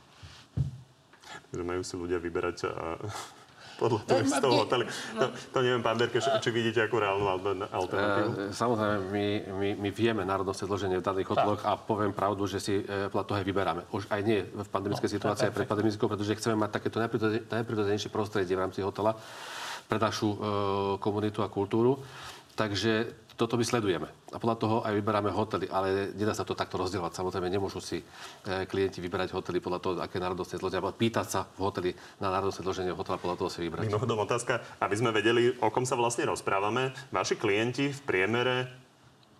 [1.54, 2.58] Že majú si ľudia vyberať
[3.82, 4.86] podľa turistov no, hotely.
[5.18, 8.30] To, to neviem, pán Berke, či vidíte akú reálnu alternatívu?
[8.50, 12.62] E, samozrejme, my, my, my vieme národnostné zloženie v daných hoteloch a poviem pravdu, že
[12.62, 13.90] si e, plato aj vyberáme.
[13.90, 16.98] Už aj nie v pandemickej no, situácii, aj pred pandemickou, pretože chceme mať takéto
[17.50, 19.18] najprirodzenejšie prostredie v rámci hotela
[19.90, 20.38] pre našu e,
[21.02, 22.00] komunitu a kultúru.
[22.54, 24.06] Takže toto my sledujeme.
[24.30, 27.18] A podľa toho aj vyberáme hotely, ale nedá sa to takto rozdielovať.
[27.18, 28.06] Samozrejme, nemôžu si e,
[28.70, 31.92] klienti vyberať hotely podľa toho, aké národnostné zloženie, alebo pýtať sa v hoteli
[32.22, 33.90] na národnostné zloženie hotela, podľa toho si vybrať.
[33.90, 36.94] Mimochodom otázka, aby sme vedeli, o kom sa vlastne rozprávame.
[37.10, 38.70] Vaši klienti v priemere,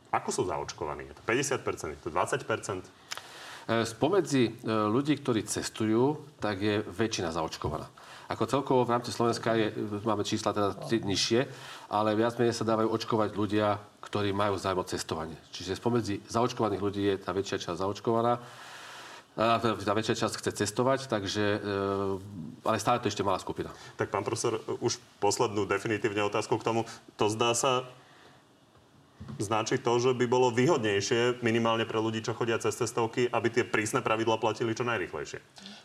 [0.10, 1.10] ako sú zaočkovaní?
[1.10, 2.86] Je to 50%, je to 20%?
[3.64, 7.88] E, spomedzi e, ľudí, ktorí cestujú, tak je väčšina zaočkovaná.
[8.32, 11.42] Ako celkovo v rámci Slovenska je, máme čísla teda nižšie,
[11.92, 15.38] ale viac menej sa dávajú očkovať ľudia, ktorí majú zájem o cestovanie.
[15.52, 18.40] Čiže spomedzi zaočkovaných ľudí je tá väčšia časť zaočkovaná.
[19.34, 21.60] Tá väčšia časť chce cestovať, takže, e,
[22.70, 23.74] ale stále to ešte malá skupina.
[23.98, 26.86] Tak pán profesor, už poslednú definitívne otázku k tomu.
[27.18, 27.90] To zdá sa
[29.42, 33.64] značí to, že by bolo výhodnejšie minimálne pre ľudí, čo chodia cez cestovky, aby tie
[33.66, 35.40] prísne pravidla platili čo najrychlejšie.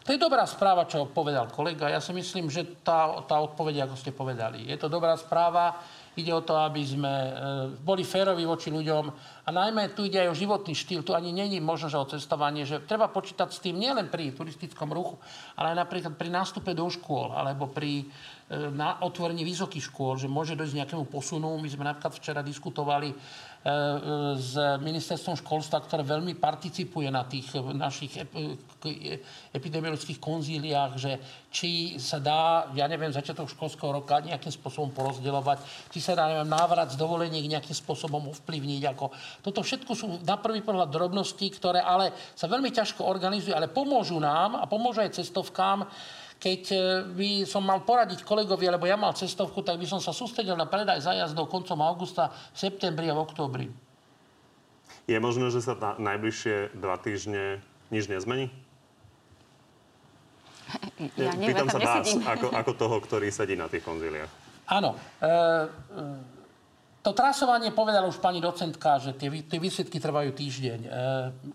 [0.05, 1.93] To je dobrá správa, čo povedal kolega.
[1.93, 5.81] Ja si myslím, že tá, tá odpoveď, ako ste povedali, je to dobrá správa.
[6.19, 7.31] Ide o to, aby sme e,
[7.79, 9.05] boli férovi voči ľuďom
[9.47, 11.07] a najmä tu ide aj o životný štýl.
[11.07, 14.91] Tu ani není možno, že o cestovanie, že treba počítať s tým nielen pri turistickom
[14.91, 15.15] ruchu,
[15.55, 18.11] ale aj napríklad pri nástupe do škôl alebo pri
[18.49, 21.61] na otvorení vysokých škôl, že môže dojsť nejakému posunu.
[21.61, 23.21] My sme napríklad včera diskutovali e, e,
[24.41, 28.17] s ministerstvom školstva, ktoré veľmi participuje na tých našich
[29.53, 31.13] epidemiologických konzíliách, že
[31.53, 36.49] či sa dá, ja neviem, začiatok školského roka nejakým spôsobom porozdeľovať, či sa dá, neviem,
[36.49, 38.83] návrat z dovoleniek nejakým spôsobom ovplyvniť.
[38.97, 39.13] Ako.
[39.45, 44.17] Toto všetko sú na prvý pohľad drobnosti, ktoré ale sa veľmi ťažko organizujú, ale pomôžu
[44.17, 45.85] nám a pomôžu aj cestovkám,
[46.39, 46.79] keď e,
[47.19, 50.71] by som mal poradiť kolegovi, lebo ja mal cestovku, tak by som sa sústredil na
[50.71, 53.67] predaj zájazdov koncom augusta, v septembri a v oktobri.
[55.11, 57.59] Je možné, že sa na najbližšie dva týždne
[57.91, 58.55] nič nezmení?
[61.17, 64.31] Ja neviem, Pýtam sa vás, ako, ako toho, ktorý sedí na tých konzíliách.
[64.69, 64.95] Áno.
[65.19, 66.38] E, e,
[67.09, 70.81] to trasovanie povedala už pani docentka, že tie, tie výsledky trvajú týždeň.
[70.85, 70.89] E,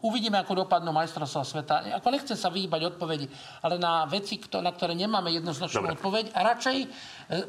[0.01, 1.75] uvidíme, ako dopadnú majstrovstvá sveta.
[2.01, 3.29] Ako nechcem sa vyhýbať odpovedi,
[3.61, 5.93] ale na veci, na ktoré nemáme jednoznačnú Dobre.
[5.93, 6.25] odpoveď.
[6.33, 6.87] A radšej e,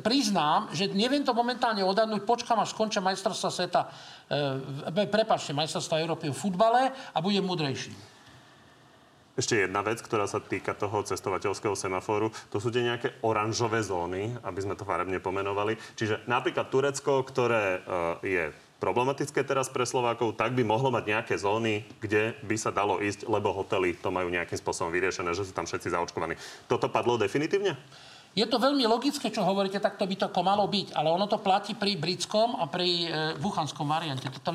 [0.04, 2.28] priznám, že neviem to momentálne odhadnúť.
[2.28, 3.88] Počkám, až skončia majstrovstvá sveta,
[4.92, 8.13] e, prepačte, majstrovstvá Európy v futbale a budem múdrejší.
[9.34, 14.30] Ešte jedna vec, ktorá sa týka toho cestovateľského semaforu, to sú tie nejaké oranžové zóny,
[14.46, 15.74] aby sme to farebne pomenovali.
[15.98, 21.34] Čiže napríklad Turecko, ktoré uh, je problematické teraz pre Slovákov, tak by mohlo mať nejaké
[21.34, 25.50] zóny, kde by sa dalo ísť, lebo hotely to majú nejakým spôsobom vyriešené, že sú
[25.50, 26.38] tam všetci zaočkovaní.
[26.70, 27.74] Toto padlo definitívne?
[28.34, 31.38] Je to veľmi logické, čo hovoríte, tak to by to malo byť, ale ono to
[31.38, 34.26] platí pri britskom a pri e, wuchanskom variante.
[34.26, 34.50] Toto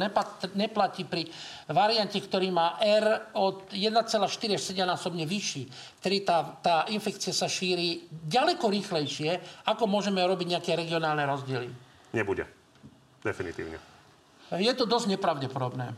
[0.51, 1.23] neplatí pri
[1.71, 4.19] variante, ktorý má R od 1,4
[4.51, 5.63] až 7 násobne vyšší,
[6.03, 11.71] ktorý tá, tá infekcia sa šíri ďaleko rýchlejšie, ako môžeme robiť nejaké regionálne rozdiely.
[12.11, 12.43] Nebude.
[13.23, 13.79] Definitívne.
[14.59, 15.95] Je to dosť nepravdepodobné.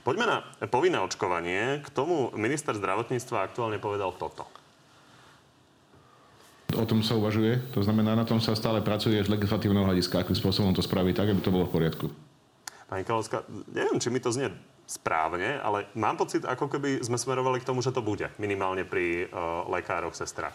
[0.00, 0.38] Poďme na
[0.72, 1.84] povinné očkovanie.
[1.84, 4.57] K tomu minister zdravotníctva aktuálne povedal toto.
[6.76, 10.36] O tom sa uvažuje, to znamená, na tom sa stále pracuje z legislatívneho hľadiska, akým
[10.36, 12.12] spôsobom to spraviť tak, aby to bolo v poriadku.
[12.92, 14.52] Pani Kalovská, neviem, či mi to znie
[14.84, 19.28] správne, ale mám pocit, ako keby sme smerovali k tomu, že to bude, minimálne pri
[19.28, 20.52] uh, lekároch, sestrach.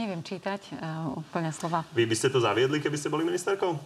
[0.00, 1.84] Neviem čítať uh, úplne slova.
[1.92, 3.76] Vy by ste to zaviedli, keby ste boli ministerkou?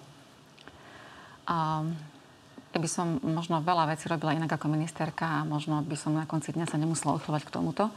[1.47, 1.95] Um,
[2.71, 6.23] ja by som možno veľa vecí robila inak ako ministerka a možno by som na
[6.23, 7.91] konci dňa sa nemusela odchovať k tomuto.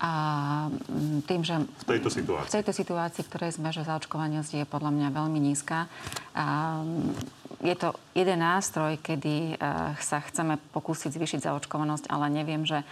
[0.00, 0.12] A
[0.72, 1.60] mm, tým, že...
[1.60, 2.48] V tejto situácii.
[2.48, 5.92] V tejto situácii, ktorej sme, že zaočkovanosť je podľa mňa veľmi nízka.
[6.32, 6.80] A
[7.58, 9.64] je to jeden nástroj, kedy e,
[9.98, 12.86] sa chceme pokúsiť zvýšiť zaočkovanosť, ale neviem, že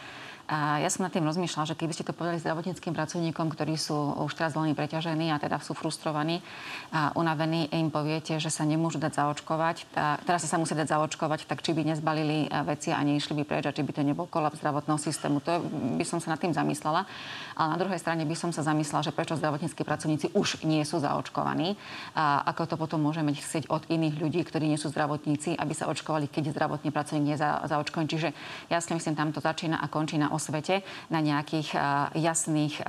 [0.48, 4.16] A ja som nad tým rozmýšľala, že keby ste to povedali zdravotníckým pracovníkom, ktorí sú
[4.24, 6.40] už teraz veľmi preťažení a teda sú frustrovaní
[6.88, 11.44] a unavení, im poviete, že sa nemôžu dať zaočkovať, tá, teraz sa musí dať zaočkovať,
[11.44, 14.56] tak či by nezbalili veci a neišli by preč a či by to nebol kolaps
[14.64, 15.44] zdravotného systému.
[15.44, 15.60] To
[16.00, 17.04] by som sa nad tým zamyslela.
[17.52, 20.96] Ale na druhej strane by som sa zamyslela, že prečo zdravotníckí pracovníci už nie sú
[20.96, 21.76] zaočkovaní
[22.16, 25.86] a ako to potom môžeme chcieť od iných ľudí, ktorí nie sú zdravotníci, aby sa
[25.86, 28.08] očkovali, keď zdravotný pracovník je za, zaočkovaný.
[28.10, 28.28] Čiže
[28.72, 30.82] ja si myslím, tam to začína a končí na svete,
[31.12, 31.74] na nejakých
[32.18, 32.82] jasných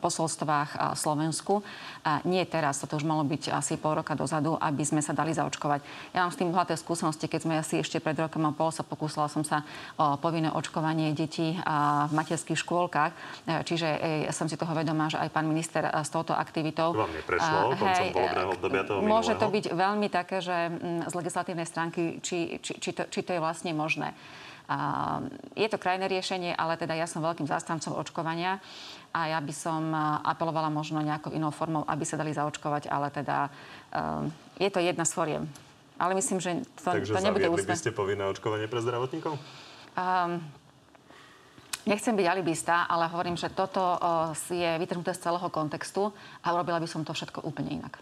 [0.00, 1.60] posolstvách Slovensku.
[2.24, 5.80] Nie teraz, toto už malo byť asi pol roka dozadu, aby sme sa dali zaočkovať.
[6.16, 8.84] Ja mám s tým bohaté skúsenosti, keď sme asi ešte pred rokom a pol sa
[8.84, 9.64] pokúsila som sa
[9.98, 11.56] o povinné očkovanie detí
[12.06, 13.12] v materských škôlkach.
[13.48, 13.88] E, čiže
[14.28, 16.92] ja som si toho vedomá, že aj pán minister s touto aktivitou...
[16.94, 21.64] To vám neprešlo hej, volebného obdobia toho Môže to byť veľmi také, že z legislatívnej
[21.64, 24.12] stránky, či, či, či, to, či to je vlastne možné.
[25.52, 28.64] Je to krajné riešenie, ale teda ja som veľkým zástancom očkovania
[29.12, 29.92] a ja by som
[30.24, 33.52] apelovala možno nejakou inou formou, aby sa dali zaočkovať, ale teda
[34.56, 35.44] je to jedna z foriem.
[36.00, 37.76] Ale myslím, že to, Takže to nebude úspech.
[37.76, 39.36] by ste povinné očkovanie pre zdravotníkov?
[39.94, 40.40] Um,
[41.84, 44.00] Nechcem byť alibista, ale hovorím, že toto
[44.48, 46.08] je vytrhnuté z celého kontextu
[46.40, 48.00] a urobila by som to všetko úplne inak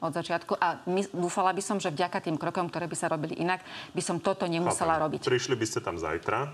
[0.00, 3.36] od začiatku a my, dúfala by som, že vďaka tým krokom, ktoré by sa robili
[3.36, 3.60] inak,
[3.92, 5.04] by som toto nemusela Chápem.
[5.04, 5.20] robiť.
[5.28, 6.48] Prišli by ste tam zajtra,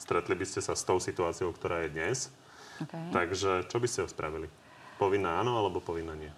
[0.00, 2.18] stretli by ste sa s tou situáciou, ktorá je dnes.
[2.80, 3.12] Okay.
[3.12, 4.48] Takže čo by ste spravili?
[4.96, 6.32] Povinná áno alebo povinná nie?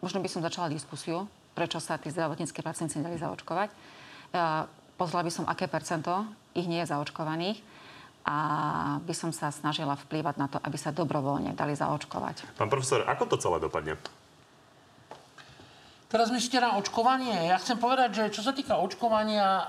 [0.00, 3.72] Možno by som začala diskusiu, prečo sa tí zdravotnícke pracovníci nedali zaočkovať.
[5.00, 7.60] Pozrela by som, aké percento ich nie je zaočkovaných
[8.24, 8.36] a
[9.04, 12.56] by som sa snažila vplývať na to, aby sa dobrovoľne dali zaočkovať.
[12.56, 14.00] Pán profesor, ako to celé dopadne?
[16.14, 17.50] Teraz myslíte na očkovanie.
[17.50, 19.64] Ja chcem povedať, že čo sa týka očkovania, e,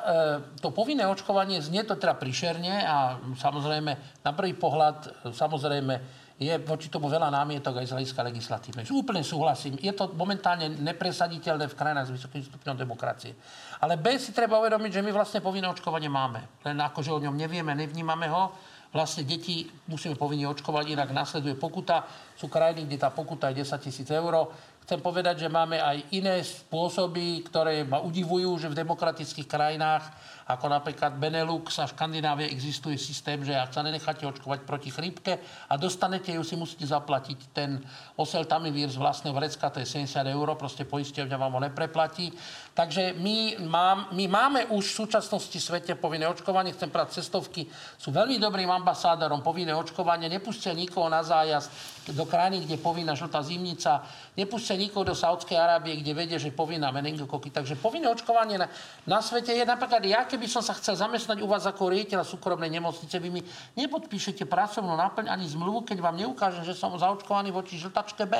[0.61, 5.93] to povinné očkovanie znie to teda prišerne a samozrejme na prvý pohľad samozrejme
[6.37, 8.85] je voči tomu veľa námietok aj z hľadiska legislatívnej.
[8.85, 9.81] Úplne súhlasím.
[9.81, 13.33] Je to momentálne nepresaditeľné v krajinách s vysokým stupňom demokracie.
[13.81, 16.61] Ale B si treba uvedomiť, že my vlastne povinné očkovanie máme.
[16.61, 18.53] Len akože o ňom nevieme, nevnímame ho.
[18.93, 22.07] Vlastne deti musíme povinne očkovať, inak nasleduje pokuta.
[22.37, 24.47] Sú krajiny, kde tá pokuta je 10 tisíc eur
[24.85, 30.13] Chcem povedať, že máme aj iné spôsoby, ktoré ma udivujú, že v demokratických krajinách
[30.45, 35.73] ako napríklad Benelux a Škandinávie existuje systém, že ak sa nenecháte očkovať proti chrípke a
[35.73, 37.81] dostanete ju, si musíte zaplatiť ten
[38.13, 42.29] oseltamivir z vlastného vrecka, to je 70 eur, proste poisťovňa vám ho nepreplatí.
[42.77, 47.65] Takže my, mám, my máme už v súčasnosti v svete povinné očkovanie, chcem prať cestovky,
[47.97, 51.73] sú veľmi dobrým ambasádorom povinné očkovanie, nepustia nikoho na zájazd
[52.13, 54.05] do krajiny, kde povinná žltá zimnica,
[54.37, 57.49] nepustia nikoho do Saudskej Arábie, kde vedie, že povinná meningokoky.
[57.49, 58.69] Takže povinné očkovanie na,
[59.09, 62.67] na svete je napríklad, ja keby som sa chcel zamestnať u vás ako riaditeľa súkromnej
[62.67, 63.41] nemocnice, vy mi
[63.79, 68.35] nepodpíšete pracovnú náplň ani zmluvu, keď vám neukážem, že som zaočkovaný voči žltačke B.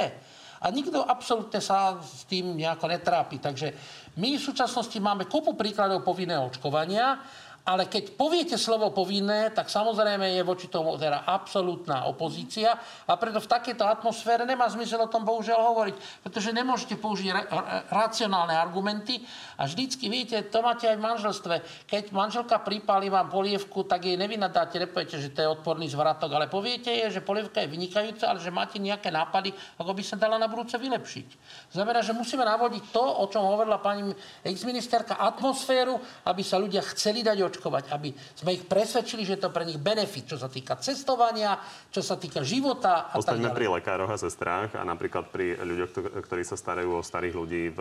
[0.59, 3.39] A nikto absolútne sa s tým nejako netrápi.
[3.39, 3.71] Takže
[4.19, 7.23] my v súčasnosti máme kopu príkladov povinného očkovania
[7.65, 12.77] ale keď poviete slovo povinné, tak samozrejme je voči tomu teda absolútna opozícia
[13.09, 17.49] a preto v takejto atmosfére nemá zmysel o tom bohužiaľ hovoriť, pretože nemôžete použiť ra-
[17.89, 19.17] racionálne argumenty
[19.57, 21.55] a vždycky, viete, to máte aj v manželstve.
[21.89, 26.45] Keď manželka pripáli vám polievku, tak jej nevynadáte, nepoviete, že to je odporný zvratok, ale
[26.45, 29.49] poviete jej, že polievka je vynikajúca, ale že máte nejaké nápady,
[29.81, 31.27] ako by sa dala na budúce vylepšiť.
[31.73, 34.13] Znamená, že musíme navodiť to, o čom hovorila pani
[34.45, 35.97] exministerka, atmosféru,
[36.29, 40.27] aby sa ľudia chceli dať očkovať, aby sme ich presvedčili, že to pre nich benefit,
[40.27, 41.55] čo sa týka cestovania,
[41.87, 46.19] čo sa týka života a Ostaňme tak pri lekároch a sestrách a napríklad pri ľuďoch,
[46.27, 47.79] ktorí sa starajú o starých ľudí v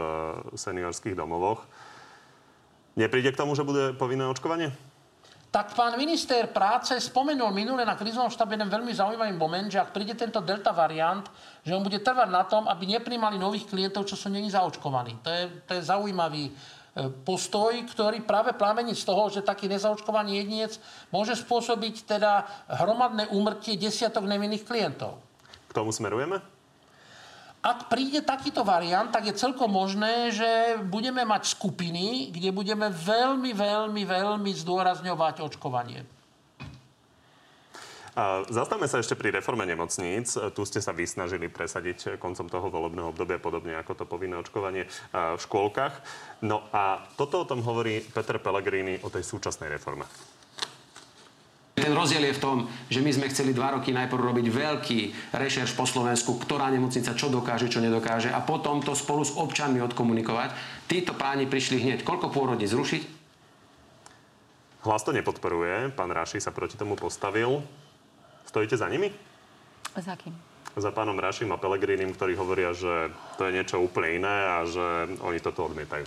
[0.54, 1.66] seniorských domovoch.
[2.94, 4.70] Nepríde k tomu, že bude povinné očkovanie?
[5.54, 9.94] tak pán minister práce spomenul minule na krizovom štábe jeden veľmi zaujímavý moment, že ak
[9.94, 11.22] príde tento delta variant,
[11.62, 15.22] že on bude trvať na tom, aby nepríjmali nových klientov, čo sú není zaočkovaní.
[15.22, 16.50] To je, to je zaujímavý
[17.26, 20.78] postoj, ktorý práve plamení z toho, že taký nezaočkovaný jedinec
[21.10, 25.18] môže spôsobiť teda hromadné úmrtie desiatok nevinných klientov.
[25.66, 26.38] K tomu smerujeme?
[27.64, 33.56] Ak príde takýto variant, tak je celkom možné, že budeme mať skupiny, kde budeme veľmi,
[33.56, 36.04] veľmi, veľmi zdôrazňovať očkovanie.
[38.46, 40.38] Zastavme sa ešte pri reforme nemocníc.
[40.38, 45.40] Tu ste sa vysnažili presadiť koncom toho volebného obdobia, podobne ako to povinné očkovanie v
[45.42, 45.98] škôlkach.
[46.46, 50.06] No a toto o tom hovorí Peter Pellegrini o tej súčasnej reforme.
[51.74, 55.00] Ten rozdiel je v tom, že my sme chceli dva roky najprv robiť veľký
[55.34, 59.82] rešerš po Slovensku, ktorá nemocnica čo dokáže, čo nedokáže a potom to spolu s občanmi
[59.82, 60.54] odkomunikovať.
[60.86, 62.06] Títo páni prišli hneď.
[62.06, 63.02] Koľko pôrodní zrušiť?
[64.86, 65.90] Hlas to nepodporuje.
[65.98, 67.58] Pán Raši sa proti tomu postavil.
[68.46, 69.10] Stojíte za nimi?
[69.94, 70.34] Za kým?
[70.74, 75.14] Za pánom Rašim a Pelegrinim, ktorí hovoria, že to je niečo úplne iné a že
[75.22, 76.02] oni toto odmietajú.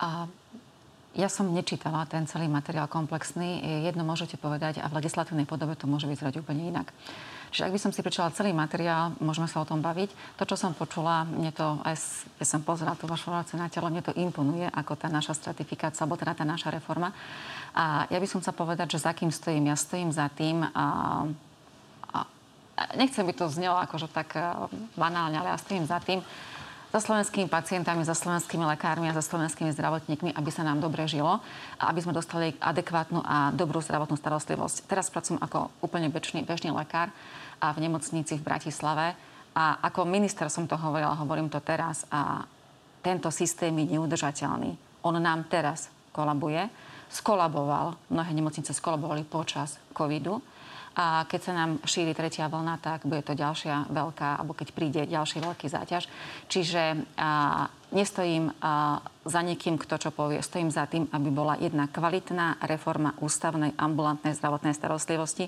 [0.00, 0.24] A
[1.12, 3.60] ja som nečítala ten celý materiál komplexný.
[3.84, 6.88] Jedno môžete povedať a v legislatívnej podobe to môže vyzerať úplne inak.
[7.52, 10.08] Čiže ak by som si prečítala celý materiál, môžeme sa o tom baviť.
[10.40, 12.00] To, čo som počula, mne to, aj
[12.40, 16.08] keď som pozerala tú vašu reláciu na telo, mne to imponuje, ako tá naša stratifikácia,
[16.08, 17.12] alebo teda tá naša reforma.
[17.76, 19.68] A ja by som sa povedať, že za kým stojím.
[19.68, 21.28] Ja stojím za tým, a,
[22.96, 24.36] nechcem by to znelo akože tak
[24.96, 26.24] banálne, ale ja stojím za tým,
[26.92, 31.40] za slovenskými pacientami, za slovenskými lekármi a za slovenskými zdravotníkmi, aby sa nám dobre žilo
[31.80, 34.92] a aby sme dostali adekvátnu a dobrú zdravotnú starostlivosť.
[34.92, 37.08] Teraz pracujem ako úplne bežný, bežný lekár
[37.64, 39.16] a v nemocnici v Bratislave.
[39.56, 42.04] A ako minister som to hovorila, hovorím to teraz.
[42.12, 42.44] A
[43.00, 44.76] tento systém je neudržateľný.
[45.08, 46.68] On nám teraz kolabuje.
[47.08, 50.44] Skolaboval, mnohé nemocnice skolabovali počas covidu
[50.92, 55.02] a keď sa nám šíri tretia vlna, tak bude to ďalšia veľká, alebo keď príde
[55.08, 56.04] ďalší veľký záťaž.
[56.52, 58.50] Čiže a, nestojím
[59.22, 60.42] za niekým, kto čo povie.
[60.42, 65.46] Stojím za tým, aby bola jedna kvalitná reforma ústavnej ambulantnej zdravotnej starostlivosti,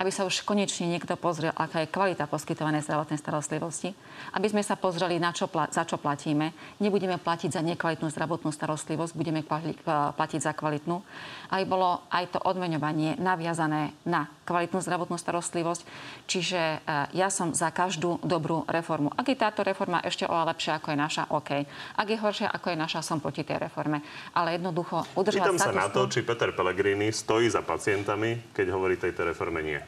[0.00, 3.92] aby sa už konečne niekto pozrel, aká je kvalita poskytovanej zdravotnej starostlivosti,
[4.32, 6.56] aby sme sa pozreli, na čo, za čo platíme.
[6.80, 11.04] Nebudeme platiť za nekvalitnú zdravotnú starostlivosť, budeme platiť za kvalitnú.
[11.52, 15.82] Aby bolo aj to odmeňovanie naviazané na kvalitnú zdravotnú starostlivosť.
[16.24, 16.78] Čiže e,
[17.14, 19.12] ja som za každú dobrú reformu.
[19.14, 21.50] Ak je táto reforma ešte oveľa lepšia ako je naša, OK.
[21.96, 24.02] Ak je horšia ako je naša, som proti tej reforme.
[24.34, 28.98] Ale jednoducho udržať Pýtam sa na to, či Peter Pellegrini stojí za pacientami, keď hovorí
[28.98, 29.80] tejto reforme nie.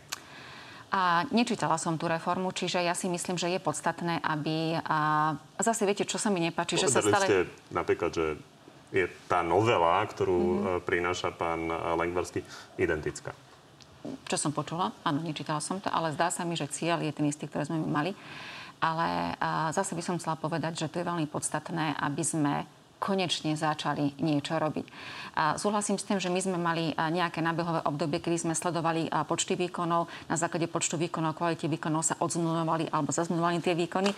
[0.93, 4.77] A nečítala som tú reformu, čiže ja si myslím, že je podstatné, aby...
[4.85, 7.25] A zase viete, čo sa mi nepáči, že sa stále...
[7.25, 7.39] ste
[7.73, 8.37] napríklad, že
[8.93, 10.81] je tá novela, ktorú mm-hmm.
[10.85, 11.65] prináša pán
[11.97, 12.45] Lengvarsky,
[12.77, 13.33] identická.
[14.29, 14.93] Čo som počula?
[15.01, 17.79] Áno, nečítala som to, ale zdá sa mi, že cieľ je ten istý, ktorý sme
[17.89, 18.13] mali.
[18.83, 19.39] Ale
[19.71, 22.55] zase by som chcela povedať, že to je veľmi podstatné, aby sme
[23.03, 24.87] konečne začali niečo robiť.
[25.35, 29.59] A súhlasím s tým, že my sme mali nejaké nábehové obdobie, kedy sme sledovali počty
[29.59, 30.07] výkonov.
[30.31, 34.15] Na základe počtu výkonov, kvality výkonov sa odznulovali alebo zaznulovali tie výkony.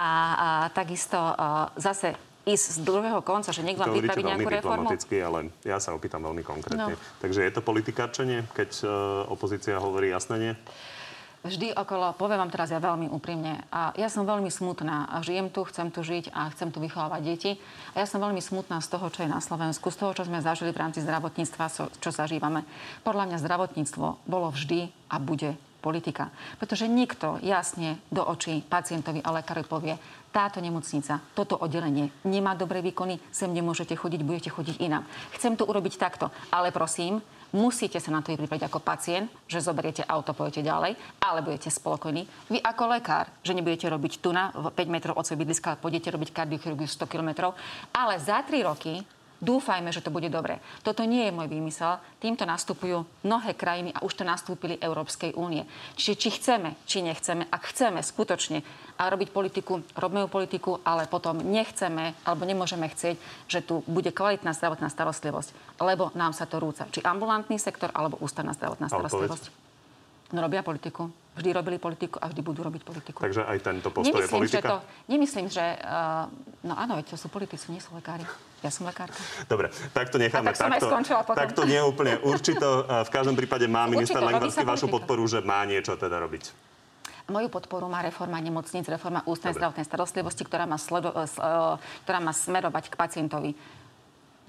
[0.00, 4.88] A, a takisto a zase ísť z druhého konca, že niekto vám vypraví nejakú reformu.
[5.22, 6.98] ale ja sa opýtam veľmi konkrétne.
[6.98, 7.20] No.
[7.22, 8.90] Takže je to politikárčenie, keď uh,
[9.30, 10.52] opozícia hovorí jasne nie?
[11.42, 15.10] Vždy okolo, poviem vám teraz ja veľmi úprimne, a ja som veľmi smutná.
[15.10, 17.50] A žijem tu, chcem tu žiť a chcem tu vychovávať deti.
[17.94, 20.42] A ja som veľmi smutná z toho, čo je na Slovensku, z toho, čo sme
[20.42, 21.64] zažili v rámci zdravotníctva,
[21.98, 22.64] čo zažívame.
[23.02, 26.30] Podľa mňa zdravotníctvo bolo vždy a bude politika.
[26.62, 29.94] Pretože nikto jasne do očí pacientovi a lekárovi povie,
[30.32, 35.04] táto nemocnica, toto oddelenie nemá dobré výkony, sem nemôžete chodiť, budete chodiť inám.
[35.36, 37.20] Chcem to urobiť takto, ale prosím,
[37.52, 42.24] Musíte sa na to pripraviť ako pacient, že zoberiete auto, pôjdete ďalej, ale budete spokojní.
[42.48, 46.32] Vy ako lekár, že nebudete robiť tu na 5 metrov od svojho bydliska, pôjdete robiť
[46.32, 47.52] kardiochirurgiu 100 km,
[47.92, 49.04] ale za 3 roky
[49.42, 50.62] Dúfajme, že to bude dobre.
[50.86, 51.98] Toto nie je môj výmysel.
[52.22, 55.66] Týmto nastupujú mnohé krajiny a už to nastúpili Európskej únie.
[55.98, 58.62] Čiže či chceme, či nechceme, ak chceme skutočne
[59.02, 63.18] a robiť politiku, robíme politiku, ale potom nechceme alebo nemôžeme chcieť,
[63.50, 66.86] že tu bude kvalitná zdravotná starostlivosť, lebo nám sa to rúca.
[66.94, 69.61] Či ambulantný sektor alebo ústavná zdravotná starostlivosť.
[70.32, 71.12] No robia politiku.
[71.32, 73.24] Vždy robili politiku a vždy budú robiť politiku.
[73.24, 74.68] Takže aj tento postoj nemyslím, je politika?
[74.68, 74.76] Že to,
[75.08, 75.64] nemyslím, že...
[75.80, 76.28] Uh,
[76.64, 78.24] no áno, to sú politici, nie sú lekári.
[78.60, 79.16] Ja som lekárka.
[79.48, 80.52] Dobre, tak to necháme.
[80.52, 81.34] A tak takto, potom.
[81.34, 82.84] takto nie úplne určito.
[82.84, 86.52] V každom prípade má minister Lengvarsky vašu podporu, že má niečo teda robiť.
[87.26, 91.74] Moju podporu má reforma nemocníc, reforma ústnej zdravotnej starostlivosti, ktorá má, sledo, uh,
[92.06, 93.50] ktorá má smerovať k pacientovi.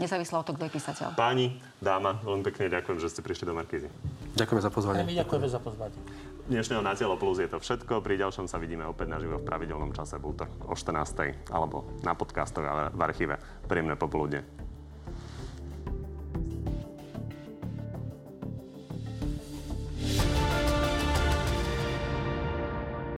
[0.01, 1.13] Nezávislo od toho, kto je písateľ.
[1.13, 3.86] Páni, dáma, veľmi pekne ďakujem, že ste prišli do Markízy.
[4.34, 5.06] Ďakujeme za pozvanie.
[5.06, 5.97] My ďakujeme za pozvanie.
[6.49, 8.01] Dnešného Na telo plus je to všetko.
[8.01, 11.53] Pri ďalšom sa vidíme opäť naživo v pravidelnom čase, buď o 14.
[11.53, 13.38] alebo na podcastoch, ale v archíve.
[13.69, 14.62] Príjemné popoludne.